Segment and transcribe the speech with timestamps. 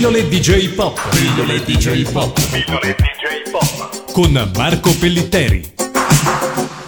[0.00, 0.98] Pillole DJ Pop.
[1.10, 2.32] Pillole DJ Pop.
[2.50, 4.12] Pillole DJ Pop.
[4.12, 5.62] Con Marco Pellitteri.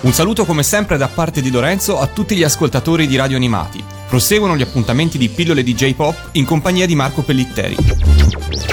[0.00, 3.84] Un saluto come sempre da parte di Lorenzo a tutti gli ascoltatori di Radio Animati.
[4.08, 7.76] Proseguono gli appuntamenti di Pillole DJ Pop in compagnia di Marco Pellitteri.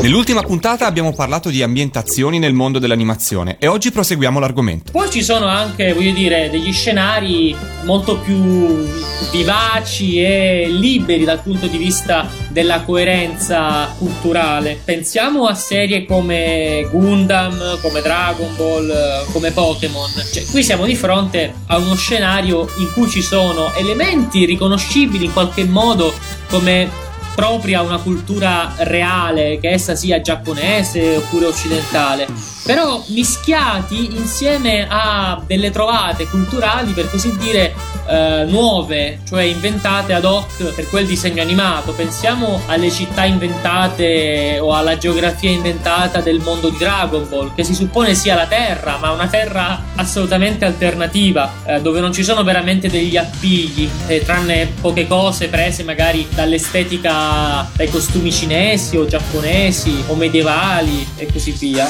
[0.01, 4.93] Nell'ultima puntata abbiamo parlato di ambientazioni nel mondo dell'animazione e oggi proseguiamo l'argomento.
[4.93, 8.87] Poi ci sono anche, voglio dire, degli scenari molto più
[9.29, 14.79] vivaci e liberi dal punto di vista della coerenza culturale.
[14.85, 20.09] Pensiamo a serie come Gundam, come Dragon Ball, come Pokémon.
[20.31, 25.33] Cioè, qui siamo di fronte a uno scenario in cui ci sono elementi riconoscibili in
[25.33, 26.13] qualche modo
[26.47, 32.27] come propria una cultura reale, che essa sia giapponese oppure occidentale,
[32.63, 37.73] però mischiati insieme a delle trovate culturali, per così dire,
[38.08, 41.92] eh, nuove, cioè inventate ad hoc per quel disegno animato.
[41.92, 47.74] Pensiamo alle città inventate o alla geografia inventata del mondo di Dragon Ball, che si
[47.74, 52.88] suppone sia la Terra, ma una Terra assolutamente alternativa, eh, dove non ci sono veramente
[52.88, 60.14] degli appigli, eh, tranne poche cose prese magari dall'estetica dai costumi cinesi o giapponesi o
[60.14, 61.88] medievali e così via.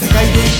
[0.00, 0.53] 世界で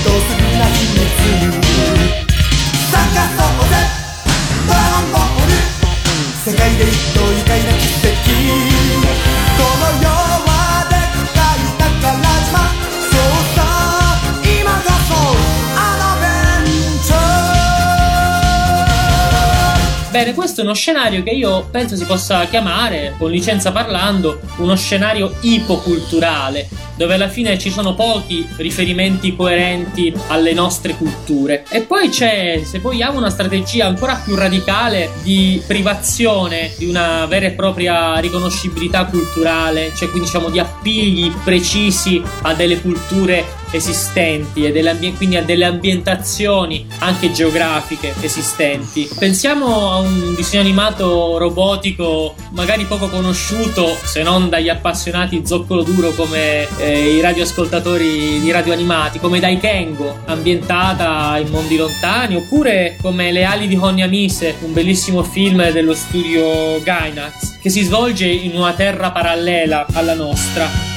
[20.16, 24.74] Bene, questo è uno scenario che io penso si possa chiamare, con licenza parlando, uno
[24.78, 31.66] scenario ipoculturale, dove alla fine ci sono pochi riferimenti coerenti alle nostre culture.
[31.68, 37.48] E poi c'è, se vogliamo, una strategia ancora più radicale di privazione di una vera
[37.48, 45.15] e propria riconoscibilità culturale, cioè quindi diciamo di appigli precisi a delle culture esistenti e
[45.17, 49.09] quindi a delle ambientazioni anche geografiche esistenti.
[49.19, 56.11] Pensiamo a un disegno animato robotico magari poco conosciuto se non dagli appassionati zoccolo duro
[56.13, 63.33] come eh, i radioascoltatori di radio animati, come Daikengo, ambientata in mondi lontani, oppure come
[63.33, 68.73] Le ali di Honyamise, un bellissimo film dello studio Gainax, che si svolge in una
[68.73, 70.91] terra parallela alla nostra.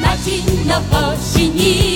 [0.00, 1.93] 街の星に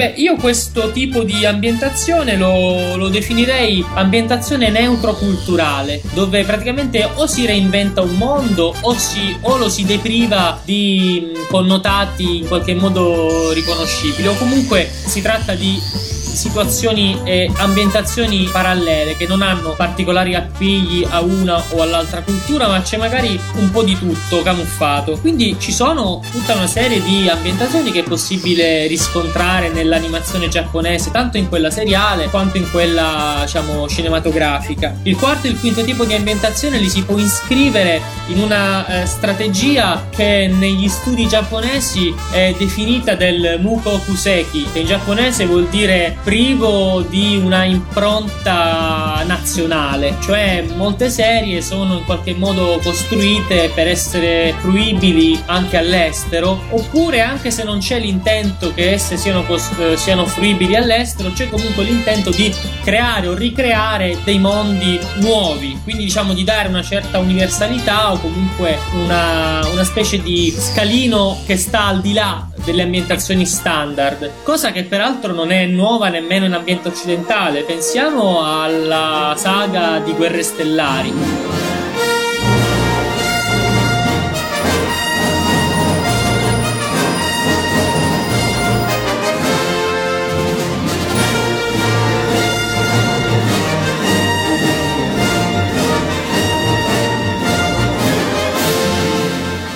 [0.00, 7.44] Beh, io questo tipo di ambientazione lo, lo definirei ambientazione neutro-culturale, dove praticamente o si
[7.44, 14.26] reinventa un mondo o, si, o lo si depriva di connotati in qualche modo riconoscibili,
[14.26, 15.78] o comunque si tratta di
[16.36, 22.80] situazioni e ambientazioni parallele che non hanno particolari appigli a una o all'altra cultura, ma
[22.82, 25.18] c'è magari un po' di tutto camuffato.
[25.18, 31.36] Quindi ci sono tutta una serie di ambientazioni che è possibile riscontrare nell'animazione giapponese, tanto
[31.36, 34.96] in quella seriale quanto in quella, diciamo, cinematografica.
[35.02, 39.06] Il quarto e il quinto tipo di ambientazione li si può iscrivere in una eh,
[39.06, 46.18] strategia che negli studi giapponesi è definita del Muko Kuseki, che in giapponese vuol dire
[46.22, 54.54] privo di una impronta nazionale, cioè molte serie sono in qualche modo costruite per essere
[54.58, 60.76] fruibili anche all'estero, oppure anche se non c'è l'intento che esse siano, cost- siano fruibili
[60.76, 66.68] all'estero, c'è comunque l'intento di creare o ricreare dei mondi nuovi, quindi diciamo di dare
[66.68, 72.46] una certa universalità o comunque una, una specie di scalino che sta al di là
[72.64, 77.62] delle ambientazioni standard, cosa che peraltro non è nuova nemmeno in ambiente occidentale.
[77.62, 81.69] Pensiamo alla saga di Guerre Stellari.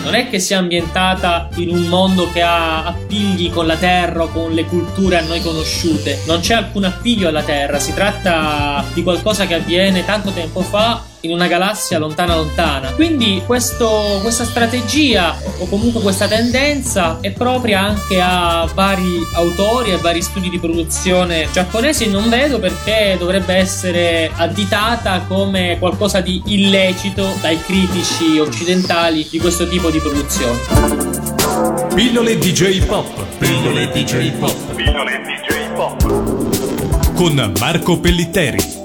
[0.05, 4.29] Non è che sia ambientata in un mondo che ha appigli con la terra o
[4.29, 6.21] con le culture a noi conosciute.
[6.27, 11.13] Non c'è alcun appiglio alla terra, si tratta di qualcosa che avviene tanto tempo fa
[11.25, 12.93] in una galassia lontana lontana.
[12.93, 19.97] Quindi questo, questa strategia o comunque questa tendenza è propria anche a vari autori e
[19.97, 22.09] vari studi di produzione giapponesi.
[22.09, 29.67] Non vedo perché dovrebbe essere additata come qualcosa di illecito dai critici occidentali di questo
[29.67, 31.33] tipo di produzione.
[31.95, 33.25] Pillole DJ Pop.
[33.39, 34.75] Pillole DJ Pop.
[34.75, 37.15] Pillole DJ Pop.
[37.15, 38.84] Con Marco Pellitteri.